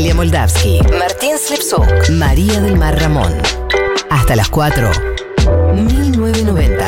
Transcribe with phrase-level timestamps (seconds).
[0.00, 3.34] Galia Moldavsky, Martín Slipsuk, María del Mar Ramón.
[4.08, 4.90] Hasta las 4.
[5.74, 6.86] 1990.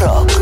[0.00, 0.32] Rock.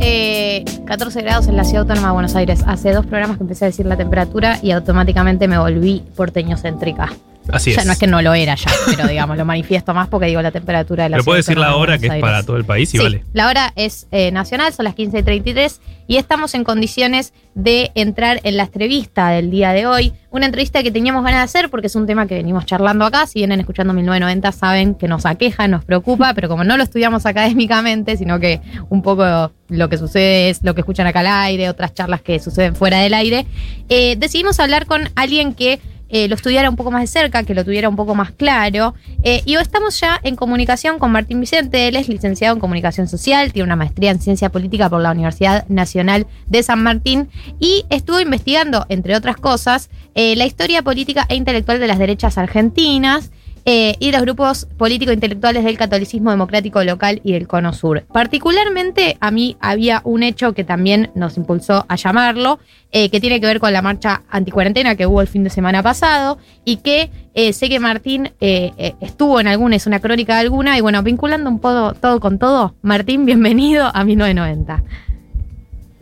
[0.00, 2.64] Eh, 14 grados en la ciudad autónoma de Buenos Aires.
[2.66, 7.10] Hace dos programas que empecé a decir la temperatura y automáticamente me volví porteño-céntrica.
[7.52, 7.86] Así ya es.
[7.86, 10.50] no es que no lo era ya, pero digamos, lo manifiesto más porque digo la
[10.50, 12.64] temperatura de la Pero puedo decir ciudad la de hora que es para todo el
[12.64, 13.24] país y Sí, vale.
[13.32, 18.56] La hora es eh, nacional, son las 15.33 y estamos en condiciones de entrar en
[18.56, 20.12] la entrevista del día de hoy.
[20.30, 23.26] Una entrevista que teníamos ganas de hacer porque es un tema que venimos charlando acá.
[23.26, 27.24] Si vienen escuchando 1990 saben que nos aqueja, nos preocupa, pero como no lo estudiamos
[27.26, 31.70] académicamente, sino que un poco lo que sucede es lo que escuchan acá al aire,
[31.70, 33.46] otras charlas que suceden fuera del aire,
[33.88, 35.80] eh, decidimos hablar con alguien que
[36.14, 38.94] eh, lo estudiara un poco más de cerca, que lo tuviera un poco más claro.
[39.24, 41.88] Eh, y estamos ya en comunicación con Martín Vicente.
[41.88, 45.66] Él es licenciado en comunicación social, tiene una maestría en ciencia política por la Universidad
[45.66, 51.34] Nacional de San Martín y estuvo investigando, entre otras cosas, eh, la historia política e
[51.34, 53.32] intelectual de las derechas argentinas.
[53.66, 58.04] Eh, y los grupos político-intelectuales del catolicismo democrático local y del Cono Sur.
[58.12, 62.58] Particularmente a mí había un hecho que también nos impulsó a llamarlo,
[62.92, 65.82] eh, que tiene que ver con la marcha anticuarentena que hubo el fin de semana
[65.82, 70.76] pasado y que eh, sé que Martín estuvo en alguna, es una crónica de alguna,
[70.76, 74.84] y bueno, vinculando un poco todo con todo, Martín, bienvenido a 1990.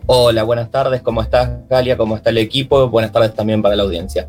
[0.07, 1.97] Hola, buenas tardes, ¿cómo estás Galia?
[1.97, 2.89] ¿Cómo está el equipo?
[2.89, 4.29] Buenas tardes también para la audiencia.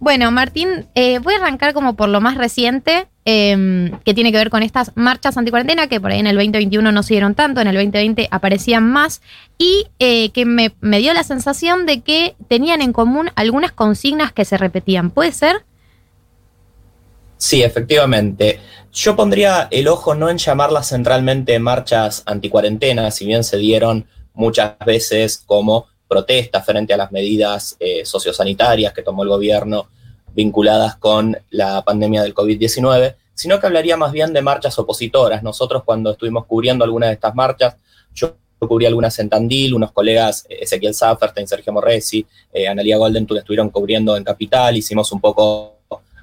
[0.00, 4.38] Bueno, Martín, eh, voy a arrancar como por lo más reciente, eh, que tiene que
[4.38, 7.60] ver con estas marchas anticuarentena, que por ahí en el 2021 no se dieron tanto,
[7.60, 9.20] en el 2020 aparecían más,
[9.58, 14.32] y eh, que me, me dio la sensación de que tenían en común algunas consignas
[14.32, 15.10] que se repetían.
[15.10, 15.64] ¿Puede ser?
[17.36, 18.58] Sí, efectivamente.
[18.94, 24.78] Yo pondría el ojo no en llamarlas centralmente marchas anticuarentena, si bien se dieron muchas
[24.78, 29.88] veces como protestas frente a las medidas eh, sociosanitarias que tomó el gobierno
[30.34, 35.42] vinculadas con la pandemia del COVID-19, sino que hablaría más bien de marchas opositoras.
[35.42, 37.76] Nosotros cuando estuvimos cubriendo algunas de estas marchas,
[38.14, 43.38] yo cubrí algunas en Tandil, unos colegas, eh, Ezequiel Zafferstein, Sergio Morresi, eh, Analia Goldentul
[43.38, 45.78] estuvieron cubriendo en Capital, hicimos un poco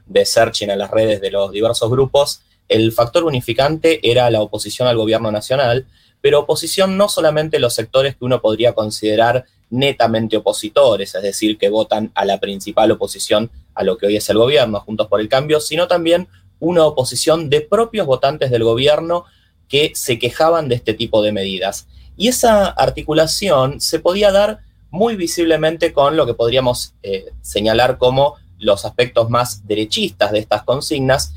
[0.05, 2.41] de searching en las redes de los diversos grupos.
[2.67, 5.85] El factor unificante era la oposición al gobierno nacional,
[6.21, 11.69] pero oposición no solamente los sectores que uno podría considerar netamente opositores, es decir, que
[11.69, 15.29] votan a la principal oposición a lo que hoy es el gobierno, Juntos por el
[15.29, 16.27] Cambio, sino también
[16.59, 19.25] una oposición de propios votantes del gobierno
[19.67, 21.87] que se quejaban de este tipo de medidas.
[22.15, 28.35] Y esa articulación se podía dar muy visiblemente con lo que podríamos eh, señalar como
[28.57, 31.33] los aspectos más derechistas de estas consignas,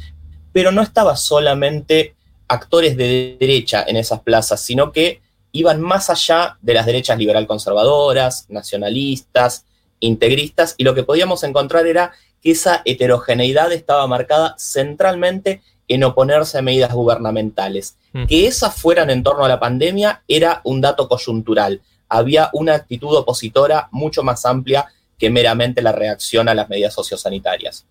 [0.53, 2.15] pero no estaba solamente
[2.49, 5.21] actores de derecha en esas plazas, sino que
[5.53, 9.65] iban más allá de las derechas liberal conservadoras, nacionalistas,
[10.01, 12.13] integristas, y lo que podíamos encontrar era
[12.43, 17.97] que esa heterogeneidad estaba marcada centralmente en oponerse a medidas gubernamentales.
[18.13, 18.27] Mm.
[18.27, 21.83] Que esas fueran en torno a la pandemia era un dato coyuntural.
[22.09, 24.87] Había una actitud opositora mucho más amplia
[25.19, 27.85] que meramente la reacción a las medidas sociosanitarias.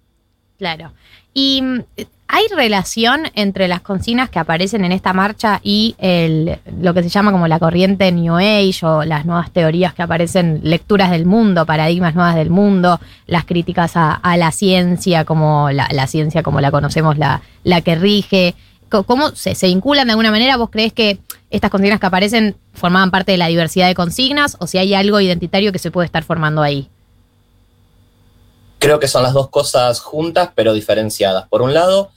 [0.58, 0.94] Claro.
[1.34, 1.84] ¿Y mm,
[2.31, 7.09] hay relación entre las consignas que aparecen en esta marcha y el, lo que se
[7.09, 11.66] llama como la corriente New Age o las nuevas teorías que aparecen, lecturas del mundo,
[11.66, 16.69] paradigmas nuevas del mundo, las críticas a, a la ciencia, como la, ciencia como la
[16.69, 17.41] conocemos, la,
[17.81, 18.53] que rige?
[18.90, 20.56] ¿Cómo se, se vinculan de alguna manera?
[20.56, 21.17] ¿Vos crees que
[21.50, 25.19] estas consignas que aparecen formaban parte de la diversidad de consignas o si hay algo
[25.19, 26.90] identitario que se puede estar formando ahí?
[28.79, 31.47] Creo que son las dos cosas juntas, pero diferenciadas.
[31.50, 32.12] Por un lado,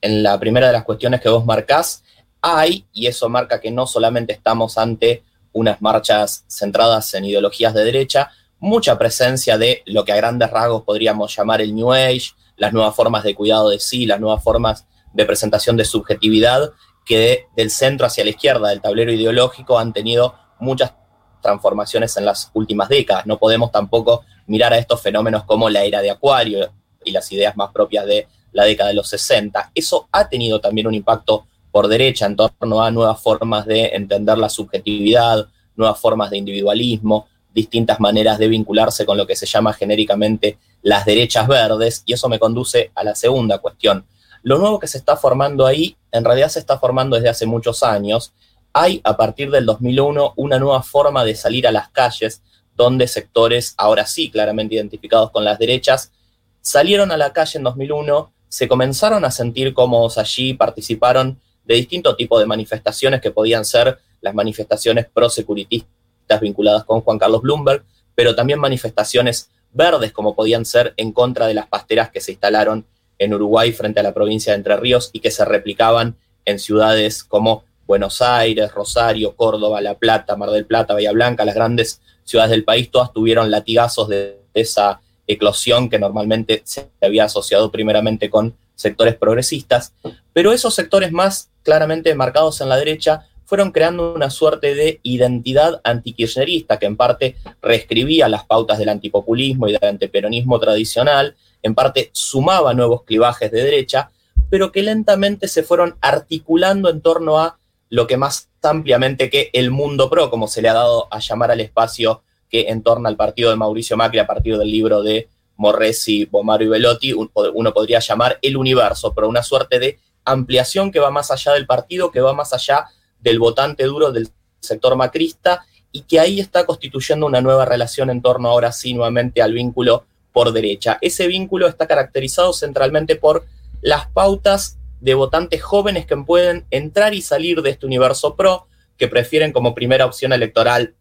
[0.00, 2.02] en la primera de las cuestiones que vos marcás,
[2.40, 7.84] hay, y eso marca que no solamente estamos ante unas marchas centradas en ideologías de
[7.84, 8.30] derecha,
[8.60, 12.94] mucha presencia de lo que a grandes rasgos podríamos llamar el New Age, las nuevas
[12.94, 16.72] formas de cuidado de sí, las nuevas formas de presentación de subjetividad,
[17.04, 20.92] que de- del centro hacia la izquierda del tablero ideológico han tenido muchas
[21.40, 23.26] transformaciones en las últimas décadas.
[23.26, 26.70] No podemos tampoco mirar a estos fenómenos como la era de Acuario
[27.04, 29.72] y las ideas más propias de la década de los 60.
[29.74, 34.38] Eso ha tenido también un impacto por derecha en torno a nuevas formas de entender
[34.38, 35.46] la subjetividad,
[35.76, 41.04] nuevas formas de individualismo, distintas maneras de vincularse con lo que se llama genéricamente las
[41.04, 44.06] derechas verdes, y eso me conduce a la segunda cuestión.
[44.42, 47.82] Lo nuevo que se está formando ahí, en realidad se está formando desde hace muchos
[47.82, 48.32] años.
[48.80, 52.42] Hay a partir del 2001 una nueva forma de salir a las calles,
[52.76, 56.12] donde sectores, ahora sí claramente identificados con las derechas,
[56.60, 62.14] salieron a la calle en 2001, se comenzaron a sentir cómodos allí, participaron de distinto
[62.14, 67.82] tipo de manifestaciones que podían ser las manifestaciones prosecuritistas vinculadas con Juan Carlos Bloomberg,
[68.14, 72.86] pero también manifestaciones verdes como podían ser en contra de las pasteras que se instalaron
[73.18, 77.24] en Uruguay frente a la provincia de Entre Ríos y que se replicaban en ciudades
[77.24, 82.50] como Buenos Aires, Rosario, Córdoba, La Plata, Mar del Plata, Bahía Blanca, las grandes ciudades
[82.50, 88.54] del país, todas tuvieron latigazos de esa eclosión que normalmente se había asociado primeramente con
[88.74, 89.94] sectores progresistas,
[90.34, 95.80] pero esos sectores más claramente marcados en la derecha fueron creando una suerte de identidad
[95.82, 102.10] antikirchnerista que en parte reescribía las pautas del antipopulismo y del antiperonismo tradicional, en parte
[102.12, 104.10] sumaba nuevos clivajes de derecha,
[104.50, 107.57] pero que lentamente se fueron articulando en torno a
[107.90, 111.50] lo que más ampliamente que el mundo pro, como se le ha dado a llamar
[111.50, 116.24] al espacio que entorna al partido de Mauricio Macri a partir del libro de Morresi,
[116.24, 121.10] Bomaro y Velotti, uno podría llamar el universo, pero una suerte de ampliación que va
[121.10, 122.86] más allá del partido, que va más allá
[123.20, 124.28] del votante duro del
[124.60, 129.42] sector macrista y que ahí está constituyendo una nueva relación en torno ahora sí nuevamente
[129.42, 130.98] al vínculo por derecha.
[131.00, 133.46] Ese vínculo está caracterizado centralmente por
[133.80, 138.66] las pautas de votantes jóvenes que pueden entrar y salir de este universo pro,
[138.96, 140.94] que prefieren como primera opción electoral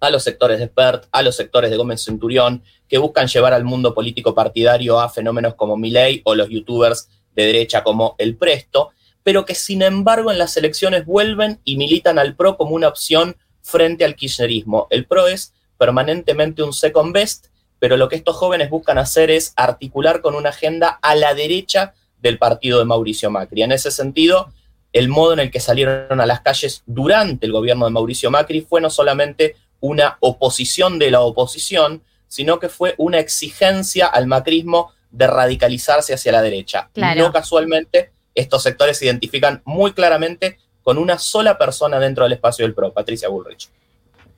[0.00, 3.64] a los sectores de PERT, a los sectores de Gómez Centurión, que buscan llevar al
[3.64, 8.90] mundo político partidario a fenómenos como Milei o los youtubers de derecha como El Presto,
[9.22, 13.36] pero que sin embargo en las elecciones vuelven y militan al PRO como una opción
[13.60, 14.86] frente al kirchnerismo.
[14.90, 17.46] El PRO es permanentemente un second best,
[17.78, 21.94] pero lo que estos jóvenes buscan hacer es articular con una agenda a la derecha
[22.20, 23.62] del partido de Mauricio Macri.
[23.62, 24.52] En ese sentido,
[24.92, 28.62] el modo en el que salieron a las calles durante el gobierno de Mauricio Macri
[28.62, 34.92] fue no solamente una oposición de la oposición, sino que fue una exigencia al macrismo
[35.10, 36.90] de radicalizarse hacia la derecha.
[37.16, 42.64] No casualmente, estos sectores se identifican muy claramente con una sola persona dentro del espacio
[42.64, 43.68] del PRO, Patricia Bullrich.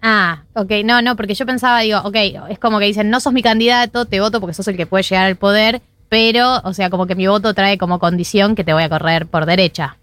[0.00, 2.16] Ah, ok, no, no, porque yo pensaba, digo, ok,
[2.48, 5.02] es como que dicen, no sos mi candidato, te voto porque sos el que puede
[5.02, 8.72] llegar al poder, pero, o sea, como que mi voto trae como condición que te
[8.72, 9.98] voy a correr por derecha.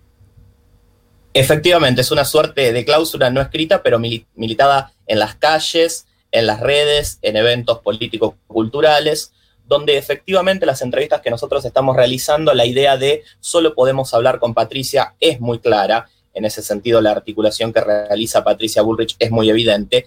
[1.33, 6.59] Efectivamente, es una suerte de cláusula no escrita, pero militada en las calles, en las
[6.59, 9.33] redes, en eventos políticos culturales,
[9.67, 14.53] donde efectivamente las entrevistas que nosotros estamos realizando, la idea de solo podemos hablar con
[14.53, 16.07] Patricia es muy clara.
[16.33, 20.05] En ese sentido, la articulación que realiza Patricia Bullrich es muy evidente.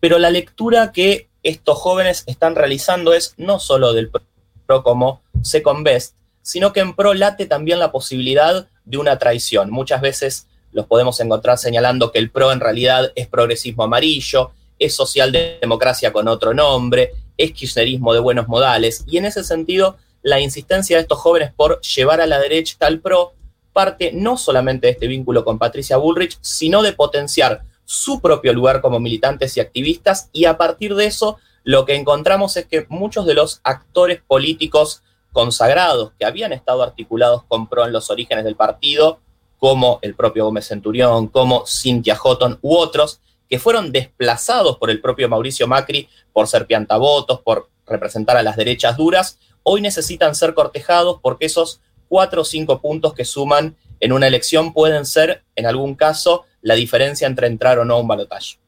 [0.00, 5.84] Pero la lectura que estos jóvenes están realizando es no solo del PRO como second
[5.84, 9.70] best, sino que en PRO late también la posibilidad de una traición.
[9.70, 14.94] Muchas veces los podemos encontrar señalando que el PRO en realidad es progresismo amarillo, es
[14.94, 20.96] socialdemocracia con otro nombre, es kirchnerismo de buenos modales, y en ese sentido la insistencia
[20.96, 23.34] de estos jóvenes por llevar a la derecha al PRO
[23.72, 28.80] parte no solamente de este vínculo con Patricia Bullrich, sino de potenciar su propio lugar
[28.80, 33.26] como militantes y activistas, y a partir de eso lo que encontramos es que muchos
[33.26, 35.02] de los actores políticos
[35.34, 39.18] consagrados que habían estado articulados con PRO en los orígenes del partido,
[39.58, 43.20] como el propio Gómez Centurión, como Cintia Houghton u otros,
[43.50, 48.56] que fueron desplazados por el propio Mauricio Macri por ser piantavotos, por representar a las
[48.56, 54.12] derechas duras, hoy necesitan ser cortejados porque esos cuatro o cinco puntos que suman en
[54.12, 58.06] una elección pueden ser, en algún caso, la diferencia entre entrar o no a un
[58.06, 58.58] balotaje.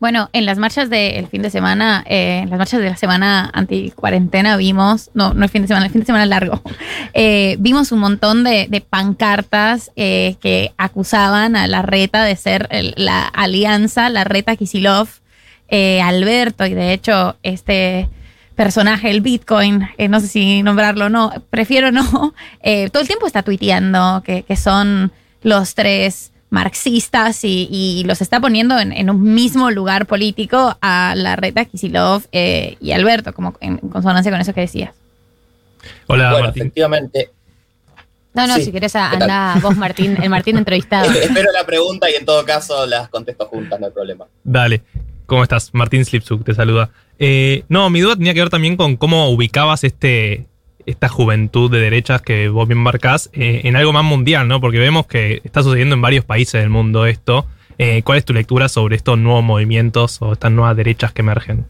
[0.00, 3.50] Bueno, en las marchas del fin de semana, eh, en las marchas de la semana
[3.52, 6.62] anti-cuarentena vimos, no, no el fin de semana, el fin de semana largo,
[7.12, 12.66] eh, vimos un montón de, pancartas eh, que acusaban a la reta de ser
[12.96, 15.08] la alianza, la reta Kisilov,
[15.70, 18.08] Alberto, y de hecho este
[18.56, 22.02] personaje, el Bitcoin, no sé si nombrarlo o no, prefiero no,
[22.90, 28.78] todo el tiempo está tuiteando que, que son los tres marxistas y, los está poniendo
[28.78, 34.30] en, un mismo lugar político a la reta Kisilov eh, y Alberto, como en, consonancia
[34.30, 34.94] con eso que decías.
[36.06, 37.30] Hola, bueno, efectivamente.
[38.34, 41.10] No, no, si querés anda vos, Martín, el Martín entrevistado.
[41.22, 44.26] Espero la pregunta y en todo caso las contesto juntas, no hay problema.
[44.44, 44.82] Dale.
[45.26, 45.72] ¿Cómo estás?
[45.72, 46.90] Martín Slipsuk te saluda.
[47.18, 50.46] Eh, no, mi duda tenía que ver también con cómo ubicabas este,
[50.86, 54.60] esta juventud de derechas que vos bien marcás eh, en algo más mundial, ¿no?
[54.60, 57.46] Porque vemos que está sucediendo en varios países del mundo esto.
[57.78, 61.66] Eh, ¿Cuál es tu lectura sobre estos nuevos movimientos o estas nuevas derechas que emergen?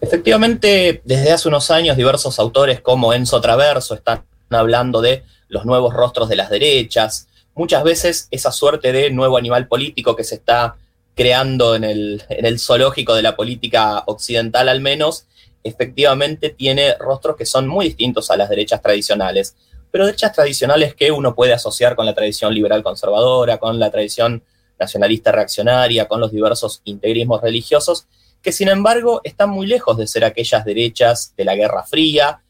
[0.00, 5.94] Efectivamente, desde hace unos años diversos autores como Enzo Traverso están hablando de los nuevos
[5.94, 7.28] rostros de las derechas.
[7.54, 10.76] Muchas veces esa suerte de nuevo animal político que se está
[11.14, 15.26] creando en el, en el zoológico de la política occidental al menos,
[15.64, 19.56] efectivamente tiene rostros que son muy distintos a las derechas tradicionales,
[19.90, 24.42] pero derechas tradicionales que uno puede asociar con la tradición liberal conservadora, con la tradición
[24.78, 28.06] nacionalista reaccionaria, con los diversos integrismos religiosos,
[28.42, 32.42] que sin embargo están muy lejos de ser aquellas derechas de la Guerra Fría.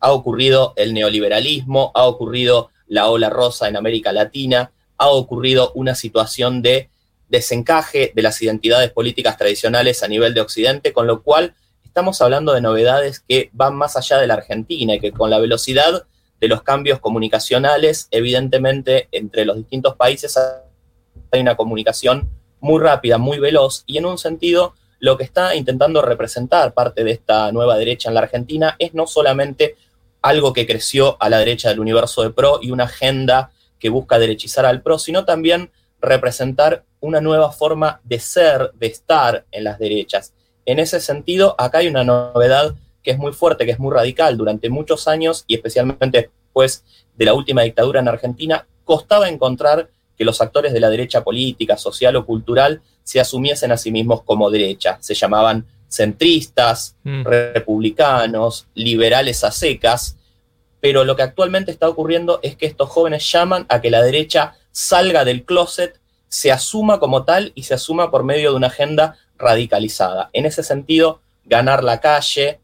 [0.00, 5.94] Ha ocurrido el neoliberalismo, ha ocurrido la ola rosa en América Latina, ha ocurrido una
[5.94, 6.90] situación de
[7.28, 11.54] desencaje de las identidades políticas tradicionales a nivel de Occidente, con lo cual
[11.94, 15.38] estamos hablando de novedades que van más allá de la Argentina y que con la
[15.38, 16.04] velocidad
[16.40, 20.36] de los cambios comunicacionales, evidentemente entre los distintos países
[21.30, 26.02] hay una comunicación muy rápida, muy veloz y en un sentido lo que está intentando
[26.02, 29.76] representar parte de esta nueva derecha en la Argentina es no solamente
[30.20, 34.18] algo que creció a la derecha del universo de PRO y una agenda que busca
[34.18, 35.70] derechizar al PRO, sino también
[36.00, 40.32] representar una nueva forma de ser, de estar en las derechas.
[40.66, 44.36] En ese sentido, acá hay una novedad que es muy fuerte, que es muy radical.
[44.36, 46.84] Durante muchos años, y especialmente después
[47.16, 51.76] de la última dictadura en Argentina, costaba encontrar que los actores de la derecha política,
[51.76, 54.98] social o cultural se asumiesen a sí mismos como derecha.
[55.00, 57.24] Se llamaban centristas, mm.
[57.24, 60.16] republicanos, liberales a secas,
[60.80, 64.56] pero lo que actualmente está ocurriendo es que estos jóvenes llaman a que la derecha
[64.70, 69.16] salga del closet, se asuma como tal y se asuma por medio de una agenda
[69.38, 70.30] radicalizada.
[70.32, 72.60] En ese sentido, ganar la calle,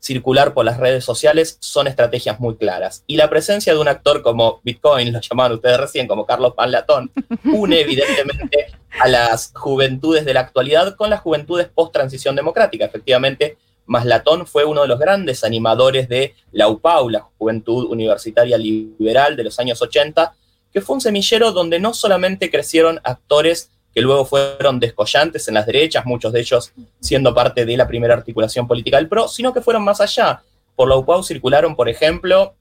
[0.00, 3.04] circular por las redes sociales son estrategias muy claras.
[3.06, 7.10] Y la presencia de un actor como Bitcoin, lo llamaban ustedes recién, como Carlos Panlatón,
[7.44, 12.86] une evidentemente a las juventudes de la actualidad con las juventudes post-transición democrática.
[12.86, 19.36] Efectivamente, Maslatón fue uno de los grandes animadores de la UPAU, la Juventud Universitaria Liberal
[19.36, 20.32] de los años 80,
[20.72, 25.66] que fue un semillero donde no solamente crecieron actores que luego fueron descollantes en las
[25.66, 29.60] derechas, muchos de ellos siendo parte de la primera articulación política del PRO, sino que
[29.60, 30.42] fueron más allá.
[30.76, 32.54] Por la UPAU circularon, por ejemplo,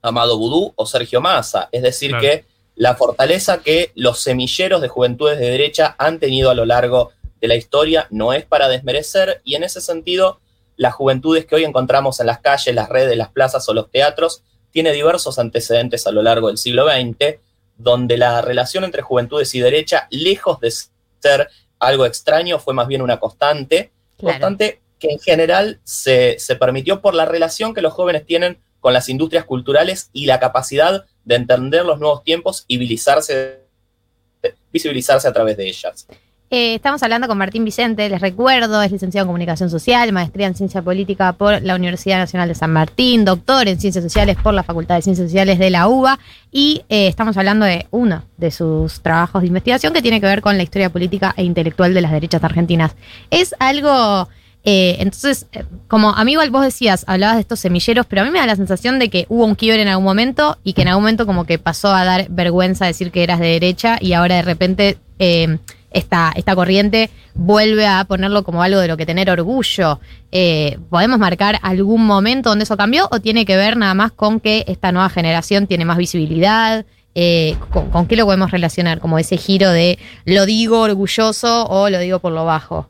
[0.00, 2.44] Amado Vudú o Sergio Massa, es decir, que
[2.76, 7.48] la fortaleza que los semilleros de juventudes de derecha han tenido a lo largo de
[7.48, 10.40] la historia no es para desmerecer y en ese sentido
[10.76, 14.42] las juventudes que hoy encontramos en las calles, las redes, las plazas o los teatros
[14.72, 17.38] tiene diversos antecedentes a lo largo del siglo XX
[17.76, 20.72] donde la relación entre juventudes y derecha, lejos de
[21.20, 27.00] ser algo extraño, fue más bien una constante, constante que en general se, se permitió
[27.00, 31.34] por la relación que los jóvenes tienen con las industrias culturales y la capacidad de
[31.34, 33.60] entender los nuevos tiempos y visibilizarse,
[34.72, 36.06] visibilizarse a través de ellas.
[36.56, 40.54] Eh, estamos hablando con Martín Vicente, les recuerdo, es licenciado en Comunicación Social, maestría en
[40.54, 44.62] Ciencia Política por la Universidad Nacional de San Martín, doctor en Ciencias Sociales por la
[44.62, 46.20] Facultad de Ciencias Sociales de la UBA
[46.52, 50.42] y eh, estamos hablando de uno de sus trabajos de investigación que tiene que ver
[50.42, 52.94] con la historia política e intelectual de las derechas argentinas.
[53.32, 54.28] Es algo...
[54.62, 55.46] Eh, entonces,
[55.88, 59.00] como amigo, vos decías, hablabas de estos semilleros, pero a mí me da la sensación
[59.00, 61.58] de que hubo un quiebre en algún momento y que en algún momento como que
[61.58, 64.98] pasó a dar vergüenza decir que eras de derecha y ahora de repente
[65.94, 70.00] esta, esta corriente vuelve a ponerlo como algo de lo que tener orgullo.
[70.32, 74.40] Eh, ¿Podemos marcar algún momento donde eso cambió o tiene que ver nada más con
[74.40, 76.84] que esta nueva generación tiene más visibilidad?
[77.14, 78.98] Eh, con, qué lo podemos relacionar?
[78.98, 82.88] Como ese giro de lo digo orgulloso o lo digo por lo bajo.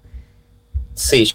[0.94, 1.34] Sí,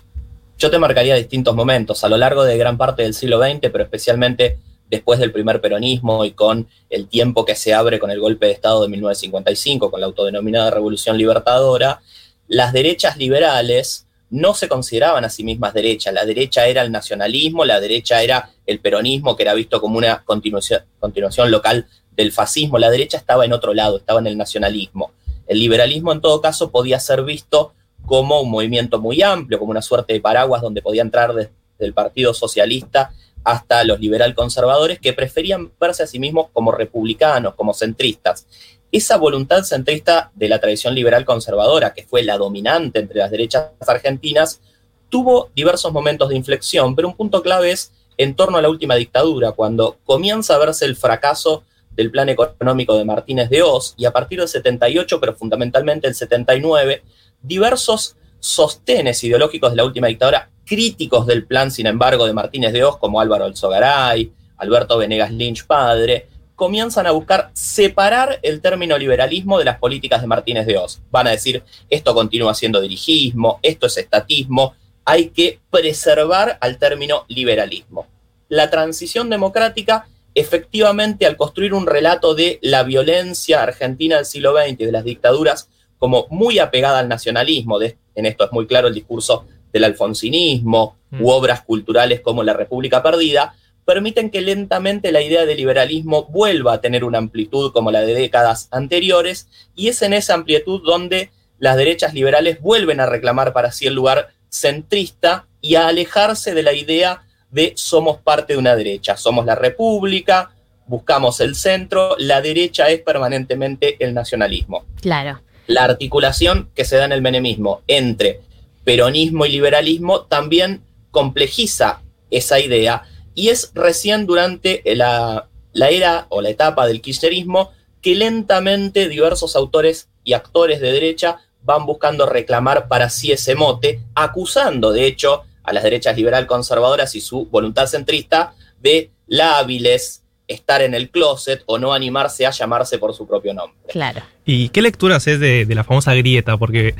[0.57, 3.83] yo te marcaría distintos momentos a lo largo de gran parte del siglo XX, pero
[3.83, 4.57] especialmente
[4.89, 8.53] después del primer peronismo y con el tiempo que se abre con el golpe de
[8.53, 12.01] Estado de 1955, con la autodenominada Revolución Libertadora,
[12.47, 16.13] las derechas liberales no se consideraban a sí mismas derechas.
[16.13, 20.23] La derecha era el nacionalismo, la derecha era el peronismo, que era visto como una
[20.23, 22.77] continuación, continuación local del fascismo.
[22.77, 25.11] La derecha estaba en otro lado, estaba en el nacionalismo.
[25.47, 27.73] El liberalismo, en todo caso, podía ser visto
[28.05, 31.93] como un movimiento muy amplio, como una suerte de paraguas donde podía entrar desde el
[31.93, 33.11] Partido Socialista
[33.43, 38.47] hasta los liberal conservadores que preferían verse a sí mismos como republicanos, como centristas.
[38.91, 43.71] Esa voluntad centrista de la tradición liberal conservadora, que fue la dominante entre las derechas
[43.87, 44.61] argentinas,
[45.09, 48.95] tuvo diversos momentos de inflexión, pero un punto clave es en torno a la última
[48.95, 54.05] dictadura, cuando comienza a verse el fracaso del plan económico de Martínez de Oz y
[54.05, 57.03] a partir del 78, pero fundamentalmente el 79,
[57.41, 62.83] diversos sostenes ideológicos de la última dictadura críticos del plan, sin embargo, de Martínez de
[62.83, 69.57] Oz, como Álvaro Alzogaray, Alberto Venegas Lynch padre, comienzan a buscar separar el término liberalismo
[69.57, 71.01] de las políticas de Martínez de Oz.
[71.09, 77.25] Van a decir, esto continúa siendo dirigismo, esto es estatismo, hay que preservar al término
[77.29, 78.05] liberalismo.
[78.47, 84.81] La transición democrática, efectivamente, al construir un relato de la violencia argentina del siglo XX
[84.81, 88.93] y de las dictaduras como muy apegada al nacionalismo, en esto es muy claro el
[88.93, 91.25] discurso del alfonsinismo u mm.
[91.25, 96.81] obras culturales como La República Perdida, permiten que lentamente la idea de liberalismo vuelva a
[96.81, 101.75] tener una amplitud como la de décadas anteriores, y es en esa amplitud donde las
[101.75, 106.73] derechas liberales vuelven a reclamar para sí el lugar centrista y a alejarse de la
[106.73, 110.51] idea de somos parte de una derecha, somos la república,
[110.85, 114.85] buscamos el centro, la derecha es permanentemente el nacionalismo.
[115.01, 115.41] Claro.
[115.67, 118.41] La articulación que se da en el menemismo entre
[118.83, 120.81] peronismo y liberalismo también
[121.11, 123.03] complejiza esa idea
[123.35, 127.71] y es recién durante la, la era o la etapa del kirchnerismo
[128.01, 134.01] que lentamente diversos autores y actores de derecha van buscando reclamar para sí ese mote,
[134.15, 140.81] acusando de hecho a las derechas liberal conservadoras y su voluntad centrista de lábiles, estar
[140.81, 143.77] en el closet o no animarse a llamarse por su propio nombre.
[143.87, 144.21] Claro.
[144.45, 146.57] ¿Y qué lectura haces de, de la famosa grieta?
[146.57, 146.95] Porque,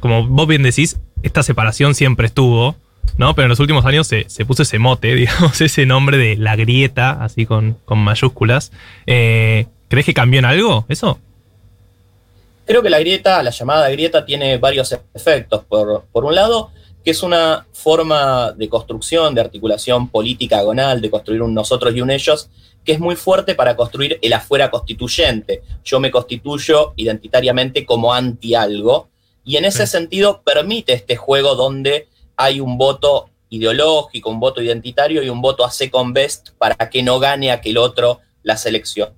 [0.00, 2.76] como vos bien decís, esta separación siempre estuvo,
[3.16, 3.34] ¿no?
[3.34, 6.56] Pero en los últimos años se, se puso ese mote, digamos, ese nombre de la
[6.56, 8.72] grieta, así con, con mayúsculas.
[9.06, 11.18] Eh, ¿Crees que cambió en algo eso?
[12.64, 15.64] Creo que la grieta, la llamada grieta, tiene varios efectos.
[15.64, 16.70] Por, por un lado,
[17.04, 22.00] que es una forma de construcción, de articulación política agonal, de construir un nosotros y
[22.00, 22.48] un ellos,
[22.84, 25.62] que es muy fuerte para construir el afuera constituyente.
[25.84, 29.09] Yo me constituyo identitariamente como anti algo,
[29.50, 29.92] y en ese Sí.
[29.92, 35.64] sentido permite este juego donde hay un voto ideológico, un voto identitario y un voto
[35.64, 39.16] a second best para que no gane aquel otro las elecciones.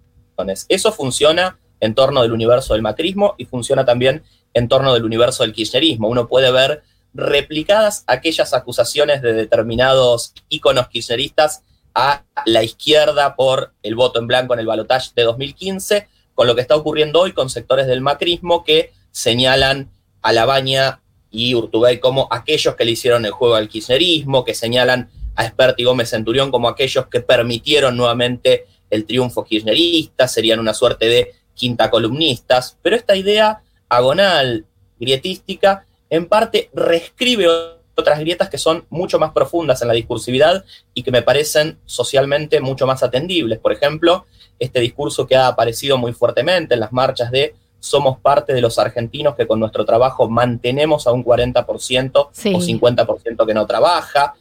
[0.71, 4.23] Eso funciona en torno del universo del macrismo y funciona también
[4.55, 6.09] en torno del universo del kirchnerismo.
[6.09, 11.63] Uno puede ver replicadas aquellas acusaciones de determinados íconos kirchneristas
[11.95, 16.55] a la izquierda por el voto en blanco en el balotaje de 2015, con lo
[16.55, 19.91] que está ocurriendo hoy con sectores del macrismo que señalan
[20.23, 21.01] a Labaña
[21.31, 25.79] y Urtubey como aquellos que le hicieron el juego al kirchnerismo, que señalan a Espert
[25.81, 31.35] y Gómez Centurión como aquellos que permitieron nuevamente el triunfo kirchnerista, serían una suerte de
[31.55, 34.67] quinta columnistas, pero esta idea agonal,
[34.99, 37.47] grietística, en parte reescribe
[37.95, 42.61] otras grietas que son mucho más profundas en la discursividad y que me parecen socialmente
[42.61, 43.59] mucho más atendibles.
[43.59, 44.27] Por ejemplo,
[44.59, 48.79] este discurso que ha aparecido muy fuertemente en las marchas de somos parte de los
[48.79, 52.55] argentinos que con nuestro trabajo mantenemos a un 40% Sí.
[52.55, 54.35] o 50% que no trabaja,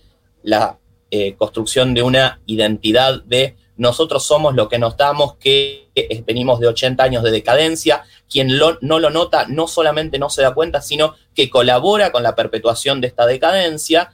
[0.43, 0.77] la
[1.09, 5.89] eh, construcción de una identidad de nosotros somos lo que nos damos, que
[6.25, 10.43] venimos de 80 años de decadencia, quien lo- no lo nota no solamente no se
[10.43, 14.13] da cuenta, sino que colabora con la perpetuación de esta decadencia.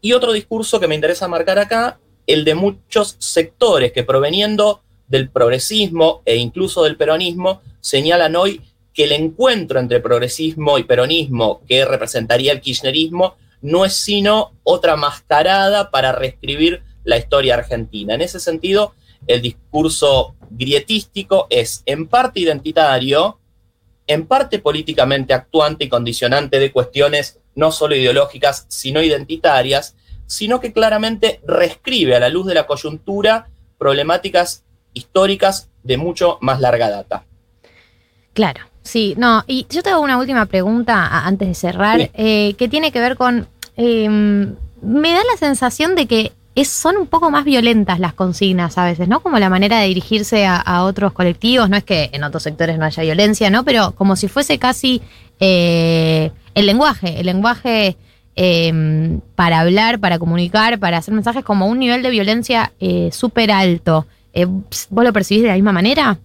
[0.00, 4.81] Y otro discurso que me interesa marcar acá, el de muchos sectores que proveniendo
[5.12, 8.62] del progresismo e incluso del peronismo, señalan hoy
[8.94, 14.96] que el encuentro entre progresismo y peronismo que representaría el kirchnerismo no es sino otra
[14.96, 18.14] mascarada para reescribir la historia argentina.
[18.14, 18.94] En ese sentido,
[19.26, 23.38] el discurso grietístico es en parte identitario,
[24.06, 29.94] en parte políticamente actuante y condicionante de cuestiones no solo ideológicas, sino identitarias,
[30.24, 36.60] sino que claramente reescribe a la luz de la coyuntura problemáticas históricas de mucho más
[36.60, 37.24] larga data.
[38.32, 42.10] Claro, sí, no, y yo te hago una última pregunta antes de cerrar, Sí.
[42.14, 46.96] eh, que tiene que ver con, eh, me da la sensación de que es, son
[46.98, 49.20] un poco más violentas las consignas a veces, ¿no?
[49.20, 52.78] Como la manera de dirigirse a, a otros colectivos, no es que en otros sectores
[52.78, 53.64] no haya violencia, ¿no?
[53.64, 55.00] Pero como si fuese casi
[55.40, 57.96] eh, el lenguaje, el lenguaje
[58.36, 63.50] eh, para hablar, para comunicar, para hacer mensajes como un nivel de violencia eh, súper
[63.50, 64.06] alto.
[64.32, 66.18] Eh, ¿Vos lo percibís de la misma manera?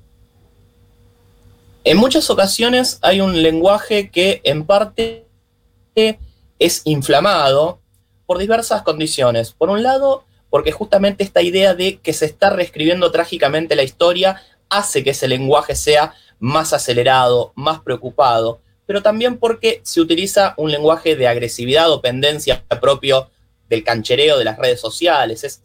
[1.84, 5.26] En muchas ocasiones hay un lenguaje que en parte
[6.60, 7.80] es inflamado
[8.26, 9.54] por diversas condiciones.
[9.54, 14.42] Por un lado, porque justamente esta idea de que se está reescribiendo trágicamente la historia
[14.70, 20.72] hace que ese lenguaje sea más acelerado, más preocupado, pero también porque se utiliza un
[20.72, 23.30] lenguaje de agresividad o pendencia propio
[23.70, 25.44] del canchereo de las redes sociales.
[25.44, 25.62] Es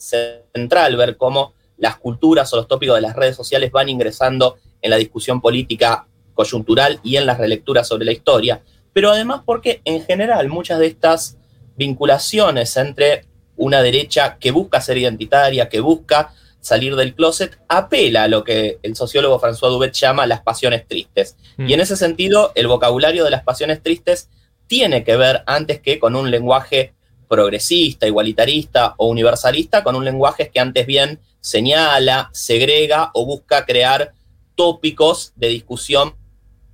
[0.52, 1.52] central ver cómo
[1.83, 6.07] las culturas o los tópicos de las redes sociales van ingresando en la discusión política
[6.33, 10.87] coyuntural y en las relecturas sobre la historia, pero además porque en general muchas de
[10.87, 11.37] estas
[11.77, 13.25] vinculaciones entre
[13.57, 18.79] una derecha que busca ser identitaria, que busca salir del closet, apela a lo que
[18.85, 21.37] el sociólogo François Dubet llama las pasiones tristes.
[21.57, 21.68] Mm.
[21.68, 24.29] Y en ese sentido, el vocabulario de las pasiones tristes
[24.68, 26.95] tiene que ver antes que con un lenguaje
[27.33, 34.12] progresista, igualitarista o universalista, con un lenguaje que antes bien señala, segrega o busca crear
[34.55, 36.14] tópicos de discusión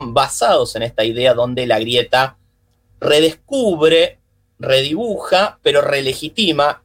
[0.00, 2.38] basados en esta idea donde la grieta
[3.00, 4.18] redescubre,
[4.58, 6.82] redibuja, pero relegitima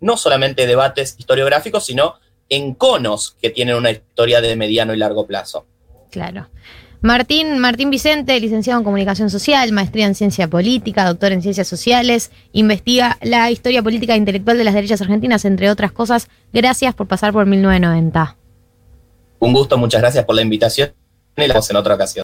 [0.00, 2.16] no solamente debates historiográficos, sino
[2.48, 5.64] en conos que tienen una historia de mediano y largo plazo.
[6.10, 6.48] Claro.
[7.02, 12.30] Martín, Martín Vicente, licenciado en Comunicación Social, maestría en Ciencia Política, doctor en Ciencias Sociales,
[12.52, 16.28] investiga la historia política e intelectual de las derechas argentinas, entre otras cosas.
[16.52, 18.36] Gracias por pasar por 1990.
[19.40, 20.92] Un gusto, muchas gracias por la invitación
[21.34, 22.20] en otra ocasión.